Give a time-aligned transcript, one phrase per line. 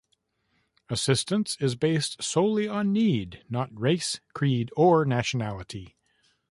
[0.89, 5.95] Assistance is based solely on need, not race, creed or nationality.